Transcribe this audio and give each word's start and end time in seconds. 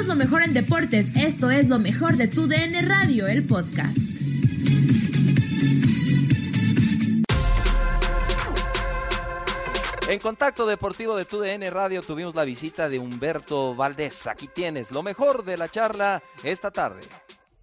Somos 0.00 0.16
lo 0.16 0.24
mejor 0.24 0.42
en 0.42 0.54
deportes. 0.54 1.08
Esto 1.14 1.50
es 1.50 1.68
lo 1.68 1.78
mejor 1.78 2.16
de 2.16 2.26
tu 2.26 2.46
DN 2.46 2.80
Radio, 2.80 3.26
el 3.26 3.46
podcast. 3.46 3.98
En 10.08 10.18
Contacto 10.20 10.64
Deportivo 10.64 11.16
de 11.16 11.26
TUDN 11.26 11.70
Radio 11.70 12.00
tuvimos 12.00 12.34
la 12.34 12.44
visita 12.44 12.88
de 12.88 12.98
Humberto 12.98 13.74
Valdés. 13.74 14.26
Aquí 14.26 14.48
tienes 14.48 14.90
lo 14.90 15.02
mejor 15.02 15.44
de 15.44 15.58
la 15.58 15.68
charla 15.68 16.22
esta 16.42 16.70
tarde. 16.70 17.02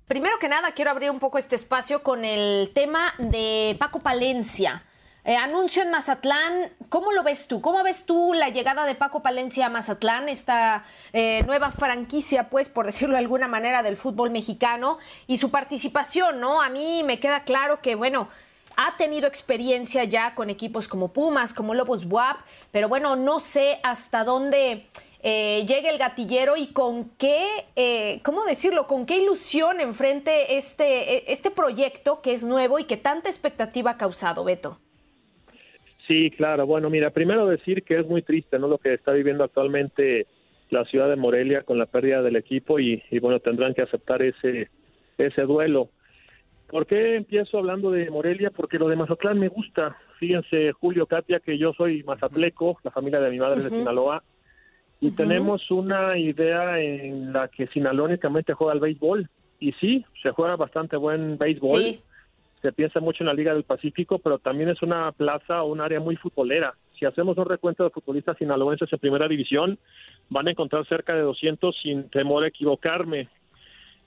Primero 0.08 0.38
que 0.38 0.48
nada, 0.48 0.74
quiero 0.74 0.92
abrir 0.92 1.10
un 1.10 1.20
poco 1.20 1.40
este 1.40 1.56
espacio 1.56 2.04
con 2.04 2.24
el 2.24 2.72
tema 2.76 3.16
de 3.18 3.76
Paco 3.80 4.00
Palencia. 4.00 4.84
Eh, 5.28 5.36
anuncio 5.36 5.82
en 5.84 5.92
Mazatlán, 5.92 6.72
¿cómo 6.88 7.12
lo 7.12 7.22
ves 7.22 7.50
tú? 7.50 7.60
¿Cómo 7.60 7.84
ves 7.84 8.06
tú 8.06 8.34
la 8.34 8.48
llegada 8.48 8.86
de 8.86 8.96
Paco 8.96 9.22
Palencia 9.22 9.66
a 9.66 9.70
Mazatlán, 9.70 10.30
esta 10.30 10.86
eh, 11.12 11.44
nueva 11.46 11.72
franquicia, 11.72 12.50
pues, 12.50 12.70
por 12.70 12.86
decirlo 12.86 13.16
de 13.16 13.20
alguna 13.20 13.50
manera, 13.50 13.84
del 13.84 13.98
fútbol 13.98 14.30
mexicano 14.32 15.00
y 15.28 15.36
su 15.36 15.52
participación, 15.52 16.40
¿no? 16.40 16.62
A 16.62 16.70
mí 16.70 17.04
me 17.04 17.20
queda 17.20 17.44
claro 17.44 17.82
que, 17.82 17.96
bueno, 17.96 18.30
ha 18.78 18.96
tenido 18.96 19.28
experiencia 19.28 20.06
ya 20.06 20.34
con 20.34 20.50
equipos 20.50 20.88
como 20.88 21.10
Pumas, 21.10 21.54
como 21.54 21.74
Lobos 21.74 22.06
WAP, 22.06 22.38
pero 22.72 22.88
bueno, 22.88 23.18
no 23.18 23.42
sé 23.42 23.82
hasta 23.84 24.24
dónde 24.24 24.88
eh, 25.24 25.66
llegue 25.68 25.90
el 25.90 25.98
gatillero 25.98 26.56
y 26.56 26.68
con 26.68 27.10
qué, 27.18 27.66
eh, 27.76 28.22
¿cómo 28.24 28.46
decirlo? 28.46 28.88
Con 28.88 29.06
qué 29.06 29.18
ilusión 29.18 29.82
enfrente 29.82 30.56
este, 30.56 31.34
este 31.34 31.52
proyecto 31.52 32.22
que 32.22 32.32
es 32.32 32.44
nuevo 32.44 32.80
y 32.80 32.86
que 32.86 32.96
tanta 32.96 33.28
expectativa 33.28 33.92
ha 33.92 33.98
causado, 33.98 34.46
Beto. 34.46 34.80
Sí, 36.08 36.32
claro. 36.32 36.66
Bueno, 36.66 36.90
mira, 36.90 37.10
primero 37.10 37.48
decir 37.48 37.84
que 37.84 38.00
es 38.00 38.08
muy 38.08 38.22
triste, 38.22 38.58
¿no? 38.58 38.68
Lo 38.68 38.78
que 38.78 38.94
está 38.94 39.12
viviendo 39.12 39.44
actualmente 39.44 40.26
la 40.70 40.86
ciudad 40.86 41.10
de 41.10 41.16
Morelia 41.18 41.64
con 41.64 41.78
la 41.78 41.86
pérdida 41.86 42.22
del 42.22 42.38
equipo 42.38 42.80
y, 42.80 43.02
bueno, 43.22 43.40
tendrán 43.40 43.74
que 43.74 43.82
aceptar 43.82 44.22
ese 44.22 44.70
ese 45.18 45.42
duelo. 45.44 45.90
¿Por 46.68 46.86
qué 46.86 47.16
empiezo 47.16 47.58
hablando 47.58 47.92
de 47.92 48.10
Morelia? 48.12 48.52
Porque 48.52 48.78
lo 48.78 48.88
de 48.88 48.96
Mazatlán 48.96 49.40
me 49.40 49.48
gusta. 49.48 49.98
Fíjense, 50.20 50.72
Julio 50.74 51.08
Katia, 51.08 51.40
que 51.40 51.58
yo 51.58 51.74
soy 51.74 52.04
mazatleco, 52.04 52.78
la 52.84 52.92
familia 52.92 53.20
de 53.20 53.32
mi 53.32 53.40
madre 53.40 53.60
es 53.60 53.64
de 53.64 53.78
Sinaloa, 53.78 54.24
y 55.00 55.12
tenemos 55.12 55.72
una 55.72 56.18
idea 56.18 56.80
en 56.80 57.34
la 57.34 57.48
que 57.48 57.68
Sinaloa 57.68 58.08
únicamente 58.08 58.54
juega 58.54 58.74
al 58.74 58.80
béisbol. 58.80 59.30
Y 59.60 59.72
sí, 59.74 60.06
se 60.22 60.32
juega 60.32 60.56
bastante 60.56 60.98
buen 60.98 61.38
béisbol. 61.38 61.82
Sí 61.82 62.02
se 62.68 62.74
piensa 62.74 63.00
mucho 63.00 63.24
en 63.24 63.28
la 63.28 63.34
Liga 63.34 63.54
del 63.54 63.64
Pacífico, 63.64 64.20
pero 64.20 64.40
también 64.40 64.68
es 64.70 64.82
una 64.82 65.14
plaza 65.14 65.64
o 65.64 65.72
un 65.72 65.80
área 65.80 66.02
muy 66.02 66.18
futbolera. 66.18 66.74
Si 67.00 67.06
hacemos 67.06 67.38
un 67.38 67.46
recuento 67.46 67.86
de 67.86 67.92
futbolistas 67.92 68.38
sinaloenses 68.38 68.92
en 68.92 69.00
primera 69.00 69.26
división, 69.30 69.80
van 70.28 70.50
a 70.50 70.52
encontrar 70.52 70.86
cerca 70.86 71.16
de 71.16 71.22
200 71.22 71.74
sin 71.82 72.10
temor 72.10 72.44
a 72.44 72.50
equivocarme. 72.50 73.30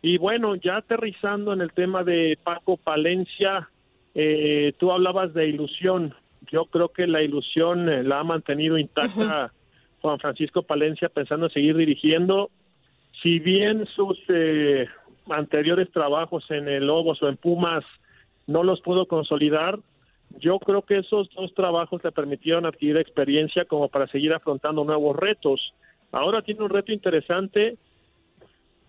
Y 0.03 0.19
bueno, 0.19 0.57
ya 0.57 0.77
aterrizando 0.77 1.55
en 1.55 1.63
el 1.63 1.73
tema 1.73 2.05
de 2.05 2.39
Paco 2.45 2.77
Palencia, 2.77 3.71
eh, 4.15 4.75
tú 4.77 4.93
hablabas 4.93 5.33
de 5.33 5.49
ilusión. 5.49 6.15
Yo 6.53 6.67
creo 6.67 6.91
que 6.91 7.07
la 7.07 7.23
ilusión 7.23 7.89
eh, 7.89 8.03
la 8.03 8.19
ha 8.21 8.25
mantenido 8.25 8.77
intacta 8.77 9.55
Juan 10.03 10.19
Francisco 10.19 10.65
Palencia 10.65 11.09
pensando 11.09 11.47
en 11.47 11.53
seguir 11.53 11.79
dirigiendo. 11.79 12.51
Si 13.23 13.39
bien 13.39 13.87
sus 13.87 14.19
eh, 14.29 14.87
anteriores 15.31 15.91
trabajos 15.91 16.45
en 16.51 16.69
el 16.69 16.87
Lobos 16.87 17.23
o 17.23 17.29
en 17.31 17.39
Pumas 17.39 17.85
no 18.51 18.65
los 18.65 18.81
pudo 18.81 19.07
consolidar. 19.07 19.79
Yo 20.39 20.59
creo 20.59 20.83
que 20.83 20.99
esos 20.99 21.31
dos 21.35 21.55
trabajos 21.55 22.03
le 22.03 22.13
permitieron 22.13 22.67
adquirir 22.67 22.97
experiencia 22.97 23.65
como 23.65 23.89
para 23.89 24.09
seguir 24.09 24.33
afrontando 24.33 24.85
nuevos 24.85 25.17
retos. 25.17 25.73
Ahora 26.13 26.43
tiene 26.43 26.65
un 26.65 26.71
reto 26.71 26.93
interesante 26.93 27.77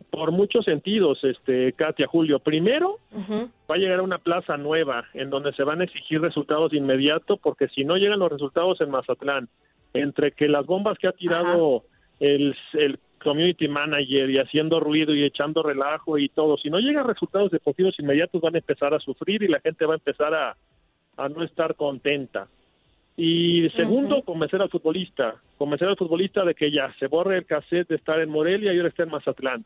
por 0.09 0.31
muchos 0.31 0.65
sentidos, 0.65 1.23
este 1.23 1.73
Katia 1.73 2.07
Julio. 2.07 2.39
Primero, 2.39 2.97
va 3.69 3.75
a 3.75 3.77
llegar 3.77 3.99
a 3.99 4.03
una 4.03 4.17
plaza 4.17 4.57
nueva 4.57 5.05
en 5.13 5.29
donde 5.29 5.53
se 5.53 5.63
van 5.63 5.81
a 5.81 5.83
exigir 5.85 6.19
resultados 6.19 6.71
de 6.71 6.77
inmediato, 6.77 7.37
porque 7.37 7.67
si 7.69 7.85
no 7.85 7.95
llegan 7.97 8.19
los 8.19 8.31
resultados 8.31 8.81
en 8.81 8.89
Mazatlán, 8.89 9.47
entre 9.93 10.31
que 10.31 10.47
las 10.47 10.65
bombas 10.65 10.97
que 10.97 11.07
ha 11.07 11.11
tirado 11.11 11.83
el, 12.19 12.55
el 12.73 12.99
community 13.23 13.67
manager 13.67 14.29
y 14.29 14.37
haciendo 14.37 14.79
ruido 14.79 15.13
y 15.13 15.23
echando 15.23 15.63
relajo 15.63 16.17
y 16.17 16.29
todo, 16.29 16.57
si 16.57 16.69
no 16.69 16.79
llegan 16.79 17.07
resultados 17.07 17.51
deportivos 17.51 17.97
inmediatos 17.99 18.41
van 18.41 18.55
a 18.55 18.59
empezar 18.59 18.93
a 18.93 18.99
sufrir 18.99 19.43
y 19.43 19.47
la 19.47 19.59
gente 19.59 19.85
va 19.85 19.93
a 19.93 19.97
empezar 19.97 20.33
a, 20.33 20.55
a 21.17 21.29
no 21.29 21.43
estar 21.43 21.75
contenta. 21.75 22.47
Y 23.17 23.69
segundo, 23.75 24.23
convencer 24.23 24.61
al 24.61 24.69
futbolista, 24.69 25.35
convencer 25.57 25.87
al 25.87 25.97
futbolista 25.97 26.43
de 26.43 26.55
que 26.55 26.71
ya 26.71 26.93
se 26.97 27.07
borre 27.07 27.37
el 27.37 27.45
cassette 27.45 27.89
de 27.89 27.95
estar 27.95 28.19
en 28.19 28.29
Morelia 28.29 28.73
y 28.73 28.77
ahora 28.77 28.89
está 28.89 29.03
en 29.03 29.09
Mazatlán. 29.09 29.65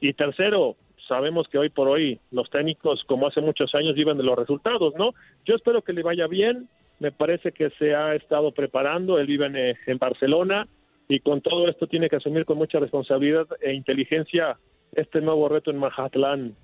Y 0.00 0.12
tercero, 0.12 0.76
sabemos 1.08 1.48
que 1.48 1.58
hoy 1.58 1.70
por 1.70 1.88
hoy 1.88 2.20
los 2.30 2.50
técnicos, 2.50 3.02
como 3.04 3.26
hace 3.26 3.40
muchos 3.40 3.74
años, 3.74 3.94
viven 3.94 4.18
de 4.18 4.22
los 4.22 4.38
resultados, 4.38 4.94
¿no? 4.96 5.14
Yo 5.44 5.56
espero 5.56 5.82
que 5.82 5.92
le 5.92 6.02
vaya 6.02 6.26
bien, 6.26 6.68
me 7.00 7.10
parece 7.10 7.52
que 7.52 7.70
se 7.70 7.94
ha 7.94 8.14
estado 8.14 8.52
preparando, 8.52 9.18
él 9.18 9.26
vive 9.26 9.46
en, 9.46 9.56
eh, 9.56 9.76
en 9.86 9.98
Barcelona, 9.98 10.68
y 11.12 11.20
con 11.20 11.42
todo 11.42 11.68
esto 11.68 11.86
tiene 11.86 12.08
que 12.08 12.16
asumir 12.16 12.46
con 12.46 12.56
mucha 12.56 12.78
responsabilidad 12.78 13.46
e 13.60 13.74
inteligencia 13.74 14.58
este 14.92 15.20
nuevo 15.20 15.46
reto 15.46 15.70
en 15.70 15.76
Mazatlán. 15.76 16.56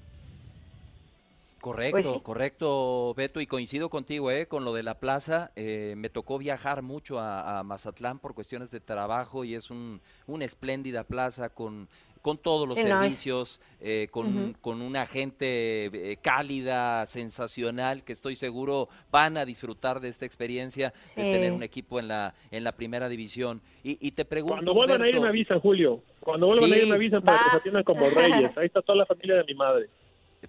Correcto, 1.60 1.92
Pues 1.92 2.22
correcto, 2.22 3.12
Beto, 3.14 3.42
y 3.42 3.46
coincido 3.46 3.90
contigo, 3.90 4.30
¿eh? 4.30 4.46
Con 4.46 4.64
lo 4.64 4.72
de 4.72 4.82
la 4.82 5.00
plaza, 5.00 5.50
eh, 5.54 5.94
me 5.98 6.08
tocó 6.08 6.38
viajar 6.38 6.80
mucho 6.80 7.18
a, 7.18 7.58
a 7.58 7.62
Mazatlán 7.62 8.20
por 8.20 8.34
cuestiones 8.34 8.70
de 8.70 8.80
trabajo 8.80 9.44
y 9.44 9.54
es 9.54 9.70
un, 9.70 10.00
una 10.26 10.46
espléndida 10.46 11.04
plaza 11.04 11.50
con, 11.50 11.88
con 12.22 12.38
todos 12.38 12.66
los 12.68 12.76
Sí, 12.76 12.82
no, 12.84 12.88
servicios, 12.88 13.60
eh, 13.80 14.08
con, 14.10 14.54
con 14.60 14.82
una 14.82 15.06
gente 15.06 15.86
eh, 16.12 16.16
cálida, 16.20 17.06
sensacional, 17.06 18.04
que 18.04 18.12
estoy 18.12 18.36
seguro 18.36 18.88
van 19.10 19.36
a 19.36 19.44
disfrutar 19.44 20.00
de 20.00 20.08
esta 20.08 20.24
experiencia 20.26 20.90
de 21.16 21.24
Sí. 21.24 21.30
tener 21.32 21.52
un 21.52 21.62
equipo 21.62 21.98
en 21.98 22.08
la, 22.08 22.34
en 22.50 22.64
la 22.64 22.72
primera 22.72 23.08
división. 23.08 23.60
Y, 23.82 23.98
y 24.06 24.12
te 24.12 24.24
pregunto, 24.24 24.56
Cuando 24.56 24.74
vuelvan 24.74 25.02
a 25.02 25.08
ir 25.08 25.16
Humberto, 25.16 25.22
me 25.22 25.28
avisan, 25.28 25.60
Julio. 25.60 26.02
Cuando 26.20 26.46
vuelvan 26.46 26.72
a 26.72 26.76
ir 26.76 26.82
Sí. 26.84 26.88
me 26.88 26.94
avisan 26.96 27.22
para 27.22 27.38
que 27.44 27.50
se 27.50 27.56
atiendan 27.56 27.84
como 27.84 28.08
reyes. 28.10 28.56
Ahí 28.56 28.66
está 28.66 28.82
toda 28.82 28.98
la 28.98 29.06
familia 29.06 29.36
de 29.36 29.44
mi 29.44 29.54
madre. 29.54 29.88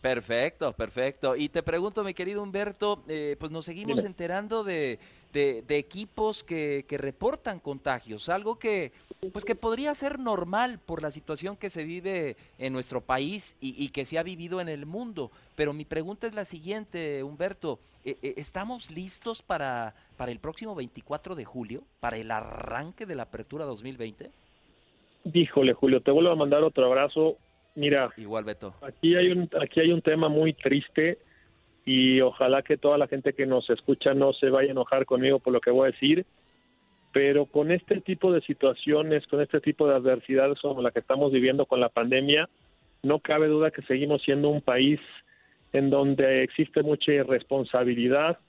Perfecto, 0.01 0.71
perfecto. 0.73 1.35
Y 1.35 1.49
te 1.49 1.61
pregunto, 1.61 2.03
mi 2.05 2.13
querido 2.13 2.41
Humberto, 2.41 3.03
eh, 3.09 3.35
pues 3.39 3.51
nos 3.51 3.65
seguimos 3.65 3.97
Dime. 3.97 4.07
enterando 4.07 4.63
de, 4.63 4.97
de- 5.33 5.61
de 5.67 5.77
equipos 5.77 6.41
que, 6.43 6.85
que 6.87 6.97
reportan 6.97 7.59
contagios, 7.59 8.29
algo 8.29 8.57
que, 8.57 8.93
pues 9.33 9.43
que 9.43 9.55
podría 9.55 9.93
ser 9.95 10.17
normal 10.17 10.79
por 10.79 11.01
la 11.01 11.11
situación 11.11 11.57
que 11.57 11.69
se 11.69 11.83
vive 11.83 12.38
en 12.57 12.71
nuestro 12.71 13.01
país 13.01 13.57
y, 13.59 13.75
y 13.83 13.89
que 13.89 14.05
se 14.05 14.17
ha 14.17 14.23
vivido 14.23 14.61
en 14.61 14.69
el 14.69 14.85
mundo. 14.85 15.31
Pero 15.55 15.73
mi 15.73 15.83
pregunta 15.83 16.27
es 16.27 16.33
la 16.33 16.45
siguiente, 16.45 17.21
Humberto, 17.21 17.77
eh, 18.05 18.15
eh, 18.21 18.35
¿estamos 18.38 18.89
listos 18.91 19.41
para, 19.41 19.93
para 20.15 20.31
el 20.31 20.39
próximo 20.39 20.75
24 20.75 21.35
de 21.35 21.43
julio, 21.43 21.83
para 21.99 22.15
el 22.15 22.31
arranque 22.31 23.05
de 23.05 23.15
la 23.15 23.23
apertura 23.23 23.65
2020? 23.65 24.31
Híjole, 25.33 25.73
Julio, 25.73 25.99
te 26.01 26.11
vuelvo 26.11 26.31
a 26.31 26.35
mandar 26.38 26.63
otro 26.63 26.85
abrazo. 26.85 27.35
Mira, 27.79 28.09
Igual, 28.17 28.44
Beto. 28.44 28.73
aquí 28.81 29.16
hay 29.16 29.31
un 29.31 29.50
aquí 29.57 29.79
hay 29.79 29.94
un 29.94 30.01
tema 30.01 30.28
muy 30.28 30.51
triste 30.51 31.17
y 31.85 32.19
ojalá 32.19 32.62
que 32.62 32.75
toda 32.75 32.97
la 32.97 33.07
gente 33.07 33.31
que 33.31 33.45
nos 33.45 33.69
escucha 33.69 34.13
no 34.13 34.34
se 34.34 34.50
vaya 34.50 34.67
a 34.67 34.72
enojar 34.72 35.06
conmigo 35.06 35.40
por 35.40 35.53
lo 35.53 35.62
que 35.62 35.72
voy 35.72 35.88
a 35.88 35.91
decir, 35.91 36.25
pero 37.13 37.45
con 37.45 37.72
este 37.72 38.01
tipo 38.01 38.34
de 38.34 38.41
situaciones, 38.41 39.25
con 39.28 39.39
este 39.39 39.62
tipo 39.62 39.88
de 39.88 39.95
adversidades 39.95 40.59
como 40.59 40.81
la 40.81 40.91
que 40.91 41.00
estamos 41.00 41.31
viviendo 41.31 41.66
con 41.66 41.79
la 41.79 41.88
pandemia, 41.88 42.50
no 43.01 43.19
cabe 43.19 43.47
duda 43.47 43.72
que 43.72 43.81
seguimos 43.84 44.23
siendo 44.23 44.50
un 44.50 44.59
país 44.59 45.00
en 45.72 45.89
donde 45.89 46.44
existe 46.44 46.84
mucha 46.84 47.13
irresponsabilidad, 47.13 48.39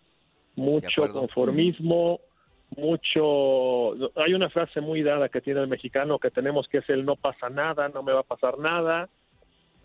mucho 0.57 1.09
conformismo, 1.13 2.21
mucho... 2.77 3.93
Hay 4.17 4.35
una 4.35 4.51
frase 4.51 4.81
muy 4.81 5.03
dada 5.03 5.29
que 5.29 5.41
tiene 5.41 5.61
el 5.61 5.69
mexicano 5.69 6.19
que 6.19 6.33
tenemos 6.33 6.67
que 6.67 6.79
es 6.79 6.91
el 6.91 7.05
no 7.05 7.15
pasa 7.15 7.49
nada, 7.49 7.89
no 7.89 8.03
me 8.03 8.13
va 8.13 8.21
a 8.21 8.25
pasar 8.25 8.59
nada, 8.59 9.09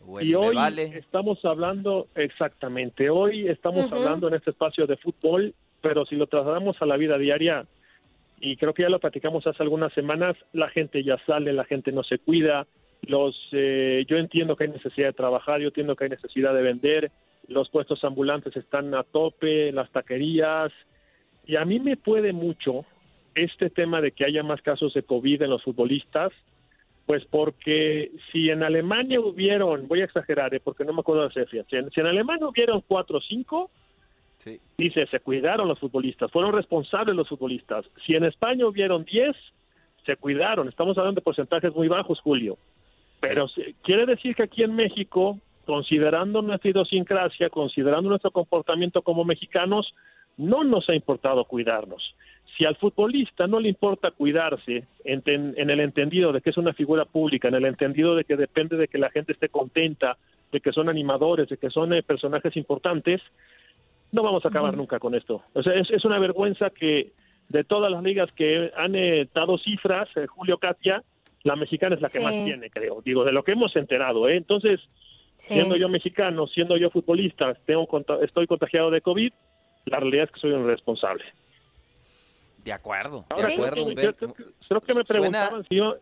Bueno, 0.06 0.30
y 0.30 0.36
hoy 0.36 0.56
vale. 0.56 0.84
estamos 0.98 1.44
hablando, 1.44 2.07
exactamente, 2.16 3.10
hoy 3.10 3.48
estamos 3.48 3.92
hablando 3.92 4.28
en 4.28 4.36
este 4.36 4.52
espacio 4.52 4.86
de 4.86 4.98
fútbol, 4.98 5.54
pero 5.81 6.06
si 6.06 6.16
lo 6.16 6.28
trasladamos 6.28 6.80
a 6.80 6.86
la 6.86 6.96
vida 6.96 7.18
diaria, 7.18 7.66
y 8.40 8.56
creo 8.57 8.74
que 8.74 8.84
ya 8.84 8.90
lo 8.90 9.00
platicamos 9.00 9.48
hace 9.48 9.63
algunas 9.63 9.94
semanas, 9.94 10.36
la 10.54 10.69
gente 10.69 11.04
ya 11.04 11.18
sale, 11.25 11.54
la 11.54 11.66
gente 11.66 11.92
no 11.92 12.04
se 12.04 12.19
cuida, 12.19 12.68
los 13.02 13.36
eh, 13.52 14.06
yo 14.07 14.18
entiendo 14.18 14.56
que 14.56 14.66
hay 14.66 14.69
necesidad 14.69 15.07
de 15.07 15.13
trabajar, 15.13 15.60
yo 15.60 15.68
entiendo 15.68 15.96
que 15.96 16.04
hay 16.04 16.10
necesidad 16.12 16.54
de 16.54 16.62
vender, 16.62 17.12
los 17.48 17.69
puestos 17.69 18.04
ambulantes 18.04 18.56
están 18.56 18.94
a 18.94 19.04
tope, 19.04 19.72
las 19.72 19.90
taquerías, 19.92 20.72
y 21.46 21.56
a 21.56 21.66
mí 21.66 21.80
me 21.80 21.98
puede 21.98 22.31
mucho 22.31 22.86
este 23.34 23.69
tema 23.69 24.02
de 24.02 24.12
que 24.12 24.25
haya 24.25 24.44
más 24.44 24.62
casos 24.62 24.94
de 24.94 25.04
COVID 25.04 25.42
en 25.42 25.50
los 25.50 25.63
futbolistas, 25.63 26.31
pues 27.06 27.24
porque 27.25 28.12
si 28.31 28.50
en 28.50 28.63
Alemania 28.63 29.19
hubieron, 29.19 29.88
voy 29.88 30.02
a 30.02 30.06
exagerar, 30.06 30.54
¿eh? 30.56 30.60
porque 30.63 30.84
no 30.84 30.94
me 30.94 31.02
acuerdo 31.02 31.28
de 31.28 31.46
cifras, 31.46 31.66
si 31.69 31.75
en, 31.78 31.92
si 31.92 32.02
en 32.02 32.07
Alemania 32.07 32.48
hubieron 32.48 32.81
cuatro 32.88 33.19
o 33.19 33.22
cinco, 33.22 33.69
Sí. 34.40 34.60
dice, 34.78 35.07
se 35.07 35.19
cuidaron 35.22 35.68
los 35.68 35.80
futbolistas, 35.80 36.31
fueron 36.31 36.54
responsables 36.54 37.16
los 37.16 37.28
futbolistas. 37.28 37.84
Si 38.06 38.13
en 38.13 38.25
España 38.25 38.68
hubieron 38.68 39.04
diez, 39.04 39.36
se 40.06 40.16
cuidaron. 40.18 40.68
Estamos 40.68 40.96
hablando 41.00 41.19
de 41.19 41.24
porcentajes 41.24 41.74
muy 41.74 41.88
bajos, 41.88 42.19
Julio. 42.22 42.57
Pero 43.22 43.48
quiere 43.81 44.06
decir 44.06 44.36
que 44.36 44.44
aquí 44.44 44.62
en 44.62 44.75
México, 44.75 45.40
considerando 45.66 46.44
nuestra 46.44 46.69
idiosincrasia, 46.69 47.50
considerando 47.50 48.10
nuestro 48.10 48.30
comportamiento 48.30 49.02
como 49.02 49.25
mexicanos, 49.25 49.96
no 50.38 50.63
nos 50.63 50.88
ha 50.90 50.96
importado 50.96 51.44
cuidarnos. 51.46 52.13
Si 52.57 52.66
al 52.66 52.75
futbolista 52.78 53.48
no 53.48 53.60
le 53.60 53.69
importa 53.69 54.12
cuidarse 54.12 54.86
en, 55.04 55.22
en, 55.25 55.69
el 55.69 55.80
entendido 55.80 56.31
de 56.31 56.42
que 56.42 56.52
es 56.52 56.57
una 56.57 56.74
figura 56.74 57.06
pública, 57.06 57.50
en 57.50 57.56
el 57.56 57.66
entendido 57.66 58.16
de 58.16 58.24
que 58.24 58.38
depende 58.38 58.78
de 58.78 58.88
que 58.88 58.98
la 58.98 59.10
gente 59.10 59.34
esté 59.34 59.50
contenta, 59.50 60.18
de 60.52 60.62
que 60.62 60.72
son 60.72 60.88
animadores, 60.88 61.50
de 61.50 61.57
que 61.57 61.69
son 61.69 61.94
eh, 61.94 62.02
personajes 62.02 62.56
importantes, 62.56 63.22
no 64.12 64.24
vamos 64.24 64.46
a 64.46 64.48
acabar 64.48 64.78
nunca 64.78 65.00
con 65.00 65.16
esto. 65.16 65.44
O 65.54 65.63
sea, 65.63 65.74
es, 65.74 65.90
es, 65.92 66.06
una 66.06 66.19
vergüenza 66.19 66.69
que 66.69 67.12
de 67.50 67.63
todas 67.63 67.92
las 67.92 68.02
ligas 68.04 68.31
que 68.34 68.72
han 68.75 68.96
eh, 68.96 69.28
dado 69.34 69.57
cifras, 69.57 70.07
eh, 70.16 70.25
Julio 70.28 70.57
Katia, 70.57 71.04
la 71.44 71.56
mexicana 71.56 71.96
es 71.96 72.02
la 72.02 72.10
que 72.10 72.19
más 72.19 72.34
tiene, 72.34 72.69
creo. 72.69 73.02
Digo, 73.04 73.24
de 73.24 73.31
lo 73.31 73.44
que 73.44 73.52
hemos 73.52 73.75
enterado. 73.75 74.28
¿eh? 74.28 74.38
Entonces, 74.38 74.80
siendo 75.38 75.75
yo 75.75 75.90
mexicano, 75.90 76.48
siendo 76.48 76.75
yo 76.78 76.90
futbolista, 76.90 77.54
tengo, 77.66 77.88
estoy 78.22 78.48
contagiado 78.48 78.90
de 78.90 79.02
COVID, 79.02 79.31
la 79.86 80.00
realidad 80.00 80.25
es 80.25 80.31
que 80.31 80.40
soy 80.40 80.52
un 80.52 80.66
responsable. 80.66 81.24
De 82.66 82.74
acuerdo, 82.74 83.26
de 83.38 83.54
acuerdo. 83.54 83.86
Creo, 84.68 84.82
que 84.82 84.94
me 84.96 85.04
preguntaban 85.04 85.64
si 85.70 85.76
yo, 85.76 85.98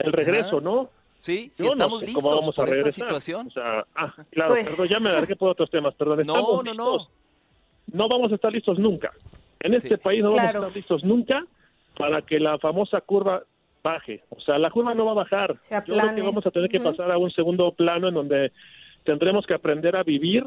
el 0.00 0.12
regreso, 0.12 0.60
¿no? 0.60 0.90
Sí, 1.20 1.50
si 1.52 1.64
estamos 1.64 2.02
listos 2.02 2.22
vamos 2.22 2.54
por 2.54 2.68
esta 2.68 2.90
situación. 2.90 3.48
ah, 3.56 4.14
claro, 4.30 4.50
pues 4.50 4.68
perdón, 4.68 4.88
ya 4.88 5.00
me 5.00 5.10
alargué 5.10 5.36
por 5.36 5.50
otros 5.50 5.70
temas, 5.70 5.94
perdón. 5.94 6.26
No, 6.26 6.62
no, 6.62 6.74
no. 6.74 7.08
No 7.92 8.08
vamos 8.08 8.32
a 8.32 8.34
estar 8.34 8.52
listos 8.52 8.78
nunca. 8.80 9.12
En 9.60 9.74
este 9.74 9.96
país 9.96 10.22
no 10.22 10.30
vamos 10.30 10.42
a 10.42 10.50
estar 10.50 10.74
listos 10.74 11.04
nunca 11.04 11.44
para 11.96 12.22
que 12.22 12.40
la 12.40 12.58
famosa 12.58 13.00
curva 13.00 13.44
baje. 13.84 14.24
O 14.30 14.40
sea, 14.40 14.58
la 14.58 14.70
curva 14.70 14.94
no 14.94 15.04
va 15.04 15.12
a 15.12 15.14
bajar. 15.14 15.56
Yo 15.70 15.82
creo 15.84 16.14
que 16.16 16.22
vamos 16.22 16.44
a 16.46 16.50
tener 16.50 16.68
que 16.68 16.80
pasar 16.80 17.12
a 17.12 17.18
un 17.18 17.30
segundo 17.30 17.70
plano 17.72 18.08
en 18.08 18.14
donde 18.14 18.52
tendremos 19.04 19.46
que 19.46 19.54
aprender 19.54 19.94
a 19.94 20.02
vivir 20.02 20.44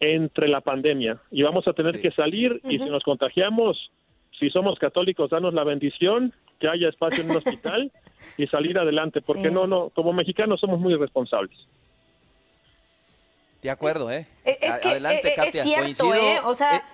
entre 0.00 0.48
la 0.48 0.60
pandemia 0.60 1.18
y 1.30 1.42
vamos 1.42 1.66
a 1.68 1.72
tener 1.72 2.00
que 2.00 2.10
salir 2.10 2.60
y 2.64 2.78
si 2.78 2.84
nos 2.84 3.02
contagiamos, 3.02 3.90
si 4.38 4.50
somos 4.50 4.78
católicos, 4.78 5.30
danos 5.30 5.54
la 5.54 5.64
bendición, 5.64 6.32
que 6.58 6.68
haya 6.68 6.88
espacio 6.88 7.22
en 7.22 7.30
un 7.30 7.36
hospital 7.36 7.92
y 8.36 8.46
salir 8.46 8.78
adelante, 8.78 9.20
porque 9.20 9.50
no, 9.50 9.66
no, 9.66 9.90
como 9.90 10.12
mexicanos 10.12 10.60
somos 10.60 10.80
muy 10.80 10.94
responsables. 10.94 11.56
De 13.62 13.70
acuerdo, 13.70 14.10
¿eh? 14.10 14.26
Adelante, 14.84 15.32
Katia. 15.34 15.62
Es 15.62 15.68
cierto, 15.68 16.14
¿eh? 16.14 16.40
O 16.44 16.54
sea, 16.54 16.84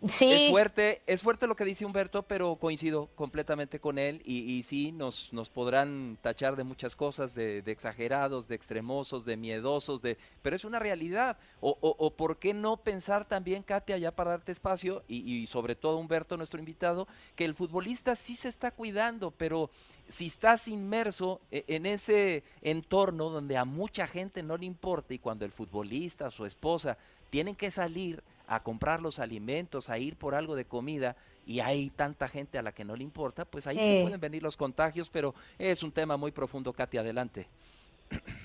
es 0.00 0.50
fuerte, 0.50 1.02
es 1.06 1.22
fuerte 1.22 1.48
lo 1.48 1.56
que 1.56 1.64
dice 1.64 1.84
Humberto, 1.84 2.22
pero 2.22 2.54
coincido 2.56 3.08
completamente 3.16 3.80
con 3.80 3.98
él 3.98 4.22
y, 4.24 4.62
sí, 4.62 4.92
nos, 4.92 5.32
nos 5.32 5.50
podrán 5.50 6.18
tachar 6.22 6.54
de 6.54 6.62
muchas 6.62 6.94
cosas, 6.94 7.34
de, 7.34 7.58
exagerados, 7.66 8.46
de 8.46 8.54
extremosos, 8.54 9.24
de 9.24 9.36
miedosos, 9.36 10.00
de, 10.00 10.16
pero 10.42 10.54
es 10.54 10.64
una 10.64 10.78
realidad. 10.78 11.36
O, 11.60 11.76
o, 11.80 12.10
por 12.10 12.38
qué 12.38 12.54
no 12.54 12.76
pensar 12.76 13.26
también, 13.26 13.64
Katia, 13.64 13.98
ya 13.98 14.12
para 14.12 14.30
darte 14.30 14.52
espacio, 14.52 15.02
y, 15.08 15.46
sobre 15.48 15.74
todo 15.74 15.98
Humberto, 15.98 16.36
nuestro 16.36 16.60
invitado, 16.60 17.08
que 17.34 17.44
el 17.44 17.54
futbolista 17.54 18.14
sí 18.14 18.36
se 18.36 18.48
está 18.48 18.70
cuidando, 18.70 19.32
pero 19.32 19.70
si 20.08 20.26
estás 20.26 20.68
inmerso 20.68 21.40
e, 21.50 21.64
en 21.66 21.86
ese 21.86 22.44
entorno 22.62 23.30
donde 23.30 23.56
a 23.56 23.64
mucha 23.64 24.06
gente 24.06 24.42
no 24.42 24.56
le 24.56 24.66
importa 24.66 25.12
y 25.12 25.18
cuando 25.18 25.44
el 25.44 25.52
futbolista, 25.52 26.30
su 26.30 26.46
esposa, 26.46 26.96
tienen 27.30 27.56
que 27.56 27.70
salir 27.70 28.22
a 28.48 28.62
comprar 28.62 29.00
los 29.00 29.18
alimentos, 29.18 29.90
a 29.90 29.98
ir 29.98 30.16
por 30.16 30.34
algo 30.34 30.56
de 30.56 30.64
comida 30.64 31.16
y 31.46 31.60
hay 31.60 31.90
tanta 31.90 32.28
gente 32.28 32.58
a 32.58 32.62
la 32.62 32.72
que 32.72 32.84
no 32.84 32.96
le 32.96 33.04
importa, 33.04 33.44
pues 33.44 33.66
ahí 33.66 33.78
se 33.78 34.02
pueden 34.02 34.20
venir 34.20 34.42
los 34.42 34.56
contagios, 34.56 35.08
pero 35.08 35.34
es 35.58 35.82
un 35.82 35.92
tema 35.92 36.16
muy 36.16 36.32
profundo, 36.32 36.72
Katy, 36.72 36.98
adelante. 36.98 37.48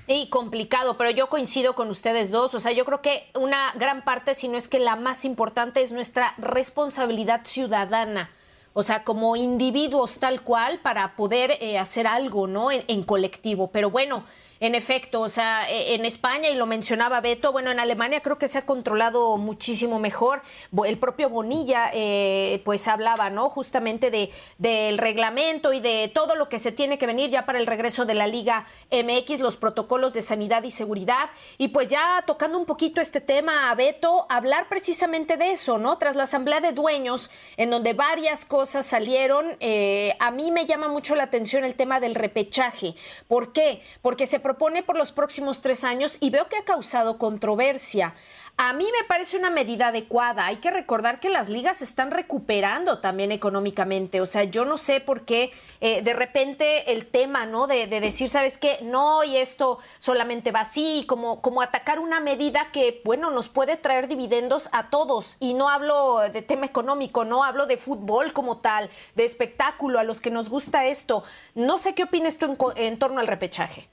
Y 0.07 0.27
complicado, 0.27 0.97
pero 0.97 1.09
yo 1.09 1.27
coincido 1.27 1.75
con 1.75 1.89
ustedes 1.89 2.29
dos. 2.29 2.53
O 2.53 2.59
sea, 2.59 2.73
yo 2.73 2.83
creo 2.83 3.01
que 3.01 3.29
una 3.35 3.71
gran 3.75 4.03
parte, 4.03 4.33
si 4.33 4.50
no 4.50 4.57
es 4.57 4.67
que 4.67 4.79
la 4.79 4.97
más 4.97 5.23
importante, 5.23 5.81
es 5.81 5.94
nuestra 5.94 6.33
responsabilidad 6.38 7.45
ciudadana. 7.45 8.29
O 8.73 8.83
sea, 8.83 9.03
como 9.03 9.35
individuos 9.35 10.19
tal 10.19 10.41
cual 10.41 10.79
para 10.79 11.15
poder 11.15 11.51
eh, 11.61 11.77
hacer 11.77 12.07
algo, 12.07 12.47
¿no? 12.47 12.71
en, 12.71 13.03
colectivo. 13.03 13.71
Pero 13.71 13.91
bueno, 13.91 14.25
en 14.63 14.75
efecto, 14.75 15.19
o 15.19 15.27
sea, 15.27 15.69
e, 15.69 15.94
en 15.94 16.06
España, 16.06 16.50
y 16.50 16.56
lo 16.56 16.65
mencionaba 16.65 17.19
Beto, 17.19 17.51
bueno, 17.51 17.69
en 17.69 17.81
Alemania 17.81 18.21
creo 18.21 18.38
que 18.38 18.48
se 18.48 18.60
ha 18.60 18.65
controlado 18.65 19.36
muchísimo 19.36 20.00
mejor. 20.00 20.42
El 20.86 20.98
propio 20.98 21.30
Bonilla, 21.30 21.92
eh, 21.94 22.62
pues 22.63 22.88
hablaba, 22.88 23.30
¿no? 23.30 23.50
Justamente 23.50 24.10
de, 24.10 24.31
del 24.57 25.00
reglamento 25.00 25.74
y 25.74 25.81
de 25.81 26.10
todo 26.13 26.36
lo 26.36 26.48
que 26.48 26.60
se 26.60 26.71
tiene 26.71 26.98
que 26.98 27.06
venir 27.06 27.30
ya 27.30 27.45
para 27.45 27.60
el 27.60 27.68
regreso 27.68 28.06
de 28.06 28.13
la 28.13 28.25
Liga 28.25 28.65
MX, 28.89 29.42
los 29.42 29.57
protocolos 29.57 30.13
de 30.13 30.21
sanidad 30.21 30.63
y 30.63 30.71
seguridad. 30.71 31.30
Y 31.57 31.68
pues 31.68 31.89
ya 31.89 32.24
tocando 32.25 32.57
un 32.57 32.65
poquito 32.65 33.01
este 33.01 33.19
tema, 33.19 33.75
Beto, 33.75 34.25
hablar 34.30 34.69
precisamente 34.69 35.36
de 35.36 35.51
eso, 35.51 35.77
¿no? 35.77 35.98
Tras 35.98 36.15
la 36.15 36.24
asamblea 36.24 36.62
de 36.62 36.71
dueños, 36.71 37.30
en 37.57 37.69
donde 37.69 37.92
varias 37.92 38.45
cosas 38.45 38.86
salieron, 38.86 39.57
eh, 39.60 40.15
a 40.19 40.31
mí 40.31 40.51
me 40.51 40.65
llama 40.65 40.88
mucho 40.88 41.15
la 41.15 41.24
atención 41.24 41.65
el 41.65 41.75
tema 41.75 42.00
del 42.00 42.15
repechaje. 42.15 42.95
¿Por 43.27 43.51
qué? 43.51 43.81
Porque 44.01 44.25
se 44.25 44.39
propone 44.53 44.83
por 44.83 44.97
los 44.97 45.11
próximos 45.11 45.61
tres 45.61 45.83
años 45.83 46.17
y 46.19 46.29
veo 46.29 46.47
que 46.47 46.57
ha 46.57 46.63
causado 46.63 47.17
controversia. 47.17 48.13
A 48.55 48.71
mí 48.71 48.85
me 48.85 49.03
parece 49.07 49.35
una 49.35 49.50
medida 49.50 49.88
adecuada. 49.88 50.45
Hay 50.45 50.57
que 50.57 50.69
recordar 50.69 51.19
que 51.19 51.29
las 51.29 51.50
ligas 51.50 51.81
están 51.81 52.11
recuperando 52.11 53.00
también 53.00 53.31
económicamente. 53.31 54.21
O 54.21 54.27
sea, 54.27 54.44
yo 54.44 54.63
no 54.63 54.77
sé 54.77 55.01
por 55.01 55.25
qué 55.25 55.51
eh, 55.81 56.03
de 56.03 56.13
repente 56.13 56.91
el 56.91 57.07
tema, 57.07 57.47
¿no? 57.47 57.65
De, 57.65 57.88
decir, 57.88 58.29
¿sabes 58.29 58.59
qué? 58.59 58.77
No, 58.83 59.23
y 59.23 59.38
esto 59.38 59.79
solamente 59.97 60.51
va 60.51 60.59
así, 60.59 61.05
como, 61.07 61.41
como 61.41 61.63
atacar 61.63 62.00
una 62.00 62.19
medida 62.19 62.69
que, 62.71 63.01
bueno, 63.03 63.31
nos 63.31 63.50
puede 63.50 63.75
traer 63.75 64.07
dividendos 64.07 64.69
a 64.71 64.91
todos. 64.91 65.38
Y 65.39 65.55
no 65.55 65.67
hablo 65.67 66.19
de 66.19 66.44
tema 66.44 66.67
económico, 66.67 67.25
no 67.25 67.44
hablo 67.44 67.65
de 67.65 67.77
fútbol 67.77 68.33
como 68.33 68.59
tal, 68.59 68.91
de 69.15 69.25
espectáculo, 69.25 69.97
a 69.97 70.03
los 70.03 70.21
que 70.21 70.29
nos 70.29 70.50
gusta 70.50 70.85
esto. 70.85 71.23
No 71.55 71.79
sé 71.79 71.95
qué 71.95 72.03
opinas 72.03 72.38
tú 72.38 72.55
en 72.75 73.00
torno 73.00 73.19
al 73.19 73.25
repechaje. 73.25 73.89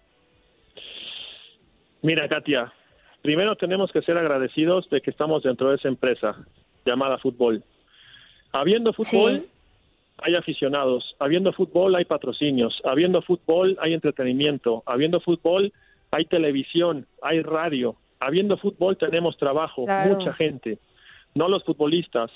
Mira, 2.03 2.29
Katia, 2.29 2.73
primero 3.23 3.57
tenemos 3.57 3.93
que 3.93 4.03
ser 4.03 4.17
agradecidos 4.17 4.89
de 4.91 5.01
que 5.01 5.11
estamos 5.11 5.43
dentro 5.43 5.71
de 5.71 5.77
esa 5.77 5.89
empresa 5.89 6.37
llamada 6.85 7.19
fútbol. 7.19 7.63
Habiendo 8.53 8.93
fútbol, 8.93 9.43
hay 10.19 10.35
aficionados. 10.35 11.15
Habiendo 11.19 11.53
fútbol, 11.53 11.95
hay 11.95 12.05
patrocinios. 12.05 12.81
Habiendo 12.85 13.23
fútbol, 13.23 13.77
hay 13.81 13.95
entretenimiento. 13.95 14.83
Habiendo 14.87 15.21
fútbol, 15.21 15.73
hay 16.11 16.25
televisión, 16.25 17.07
hay 17.23 17.43
radio. 17.43 17.97
Habiendo 18.19 18.57
fútbol, 18.57 18.97
tenemos 18.97 19.37
trabajo, 19.39 19.87
mucha 20.07 20.35
gente, 20.35 20.79
no 21.35 21.49
los 21.49 21.65
futbolistas. 21.65 22.31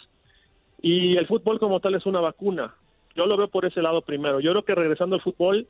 Y 0.81 1.17
el 1.17 1.27
fútbol 1.27 1.59
como 1.59 1.81
tal 1.81 1.95
es 1.95 2.07
una 2.07 2.21
vacuna. 2.21 2.75
Yo 3.15 3.27
lo 3.27 3.37
veo 3.37 3.49
por 3.49 3.65
ese 3.65 3.83
lado 3.83 4.03
primero. 4.03 4.41
Yo 4.41 4.51
creo 4.53 4.65
que 4.65 4.75
regresando 4.75 5.17
al 5.17 5.23
fútbol, 5.23 5.67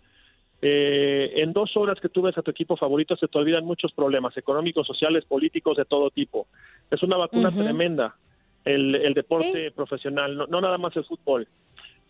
eh, 0.66 1.42
en 1.42 1.52
dos 1.52 1.76
horas 1.76 2.00
que 2.00 2.08
tú 2.08 2.22
ves 2.22 2.38
a 2.38 2.42
tu 2.42 2.50
equipo 2.50 2.74
favorito 2.74 3.14
se 3.16 3.28
te 3.28 3.36
olvidan 3.36 3.66
muchos 3.66 3.92
problemas 3.92 4.34
económicos, 4.38 4.86
sociales, 4.86 5.26
políticos, 5.26 5.76
de 5.76 5.84
todo 5.84 6.08
tipo. 6.08 6.46
Es 6.90 7.02
una 7.02 7.18
vacuna 7.18 7.50
tremenda 7.50 8.16
el, 8.64 9.12
deporte 9.12 9.70
profesional, 9.72 10.46
no, 10.48 10.60
nada 10.62 10.78
más 10.78 10.96
el 10.96 11.04
fútbol. 11.04 11.46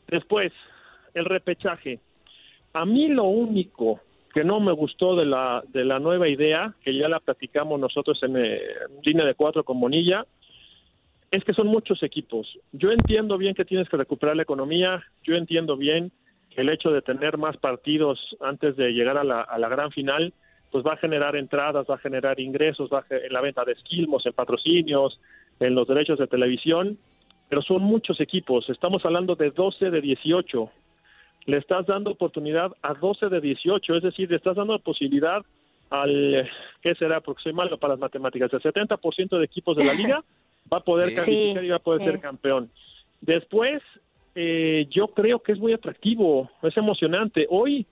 Después, 0.06 0.52
el 1.14 1.24
repechaje. 1.24 1.98
A 2.74 2.84
mí 2.84 3.08
lo 3.08 3.24
único 3.24 3.98
que 4.32 4.44
no 4.44 4.60
me 4.60 4.70
gustó 4.70 5.16
de 5.16 5.26
la, 5.26 5.64
de 5.66 5.84
la 5.84 5.98
nueva 5.98 6.28
idea, 6.28 6.76
que 6.84 6.96
ya 6.96 7.08
la 7.08 7.18
platicamos 7.18 7.80
nosotros 7.80 8.22
en, 8.22 8.36
en 8.36 8.60
línea 9.02 9.24
de 9.24 9.34
cuatro 9.34 9.64
con 9.64 9.78
Monilla, 9.78 10.24
es 11.32 11.42
que 11.42 11.54
son 11.54 11.66
muchos 11.66 12.04
equipos. 12.04 12.56
Yo 12.70 12.92
entiendo 12.92 13.36
bien 13.36 13.56
que 13.56 13.64
tienes 13.64 13.88
que 13.88 13.96
recuperar 13.96 14.36
la 14.36 14.44
economía, 14.44 15.02
yo 15.24 15.34
entiendo 15.34 15.76
bien 15.76 16.12
el 16.56 16.68
hecho 16.68 16.90
de 16.90 17.02
tener 17.02 17.38
más 17.38 17.56
partidos 17.56 18.36
antes 18.40 18.76
de 18.76 18.92
llegar 18.92 19.18
a 19.18 19.24
la, 19.24 19.40
a 19.40 19.58
la 19.58 19.68
gran 19.68 19.90
final, 19.90 20.32
pues 20.70 20.84
va 20.84 20.94
a 20.94 20.96
generar 20.96 21.36
entradas, 21.36 21.86
va 21.88 21.94
a 21.94 21.98
generar 21.98 22.40
ingresos, 22.40 22.90
va 22.92 23.04
en 23.08 23.32
la 23.32 23.40
venta 23.40 23.64
de 23.64 23.72
esquilmos, 23.72 24.26
en 24.26 24.32
patrocinios, 24.32 25.20
en 25.60 25.74
los 25.74 25.86
derechos 25.86 26.18
de 26.18 26.26
televisión, 26.26 26.98
pero 27.48 27.62
son 27.62 27.82
muchos 27.82 28.20
equipos, 28.20 28.68
estamos 28.68 29.04
hablando 29.04 29.36
de 29.36 29.50
12 29.50 29.90
de 29.90 30.00
18. 30.00 30.70
Le 31.46 31.58
estás 31.58 31.86
dando 31.86 32.10
oportunidad 32.10 32.72
a 32.82 32.94
12 32.94 33.28
de 33.28 33.40
18, 33.40 33.96
es 33.96 34.02
decir, 34.02 34.30
le 34.30 34.36
estás 34.36 34.56
dando 34.56 34.78
posibilidad 34.78 35.44
al, 35.90 36.50
¿qué 36.82 36.94
será? 36.94 37.20
Porque 37.20 37.42
soy 37.42 37.52
malo 37.52 37.78
para 37.78 37.92
las 37.92 38.00
matemáticas, 38.00 38.52
el 38.52 38.60
70% 38.60 39.38
de 39.38 39.44
equipos 39.44 39.76
de 39.76 39.84
la 39.84 39.94
liga 39.94 40.24
va 40.72 40.78
a 40.78 40.84
poder 40.84 41.14
calificar 41.14 41.64
y 41.64 41.68
va 41.68 41.76
a 41.76 41.80
poder 41.80 42.02
ser 42.02 42.20
campeón. 42.20 42.70
Después, 43.20 43.82
eh, 44.34 44.86
yo 44.90 45.08
creo 45.08 45.40
que 45.40 45.52
es 45.52 45.58
muy 45.58 45.72
atractivo, 45.72 46.50
es 46.62 46.76
emocionante. 46.76 47.46
Hoy, 47.48 47.86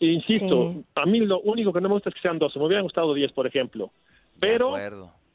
insisto, 0.00 0.74
a 0.94 1.06
mí 1.06 1.20
lo 1.20 1.40
único 1.40 1.72
que 1.72 1.80
no 1.80 1.88
me 1.88 1.94
gusta 1.94 2.08
es 2.08 2.14
que 2.14 2.22
sean 2.22 2.38
12, 2.38 2.58
me 2.58 2.66
hubieran 2.66 2.84
gustado 2.84 3.12
10, 3.14 3.32
por 3.32 3.46
ejemplo. 3.46 3.90
Pero 4.40 4.74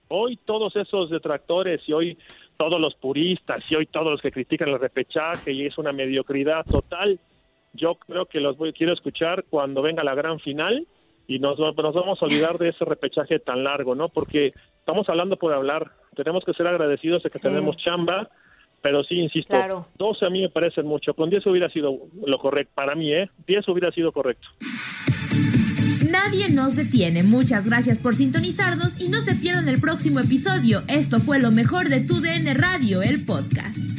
hoy 0.08 0.38
todos 0.38 0.76
esos 0.76 1.10
detractores 1.10 1.82
y 1.88 1.94
hoy 1.94 2.18
todos 2.58 2.80
los 2.80 2.96
puristas 2.96 3.64
y 3.70 3.76
hoy 3.76 3.88
todos 3.88 4.12
los 4.12 4.22
que 4.22 4.32
critican 4.32 4.70
el 4.70 4.80
repechaje 4.80 5.52
y 5.52 5.66
es 5.66 5.78
una 5.78 5.92
mediocridad 5.92 6.66
total, 6.66 7.20
yo 7.74 7.96
creo 7.96 8.26
que 8.28 8.40
los 8.40 8.58
voy, 8.58 8.74
quiero 8.74 8.94
escuchar 8.94 9.46
cuando 9.50 9.82
venga 9.82 10.04
la 10.04 10.16
gran 10.16 10.40
final 10.40 10.88
y 11.28 11.40
nos, 11.40 11.58
nos 11.58 11.76
vamos 11.76 12.22
a 12.22 12.26
olvidar 12.26 12.58
de 12.58 12.70
ese 12.70 12.86
repechaje 12.86 13.40
tan 13.40 13.64
largo, 13.64 13.96
¿no? 13.96 14.10
Porque 14.10 14.54
estamos 14.80 15.08
hablando 15.10 15.38
por 15.38 15.54
hablar, 15.54 15.92
tenemos 16.16 16.44
que 16.46 16.54
ser 16.54 16.68
agradecidos 16.68 17.24
de 17.24 17.30
que 17.30 17.40
tenemos 17.40 17.78
chamba, 17.78 18.30
pero 18.84 19.02
sí, 19.06 19.16
insisto, 19.16 19.88
12 19.98 20.26
a 20.26 20.30
mí 20.30 20.42
me 20.42 20.50
parecen 20.50 20.86
mucho, 20.86 21.14
con 21.14 21.30
10 21.30 21.48
hubiera 21.48 21.70
sido 21.70 21.98
lo 22.26 22.38
correcto, 22.38 22.74
para 22.76 22.96
mí, 22.96 23.14
¿eh? 23.14 23.30
10 23.48 23.70
hubiera 23.70 23.92
sido 23.92 24.12
correcto. 24.12 24.46
Nadie 26.12 26.50
nos 26.50 26.76
detiene. 26.76 27.24
Muchas 27.24 27.68
gracias 27.68 27.98
por 27.98 28.14
sintonizarnos 28.14 29.00
y 29.02 29.08
no 29.08 29.22
se 29.22 29.36
pierdan 29.36 29.70
el 29.70 29.80
próximo 29.80 30.20
episodio. 30.20 30.84
Esto 30.88 31.20
fue 31.20 31.40
lo 31.40 31.50
mejor 31.50 31.88
de 31.88 32.02
Tu 32.02 32.20
DN 32.20 32.54
Radio, 32.54 33.02
el 33.02 33.26
podcast. 33.26 33.93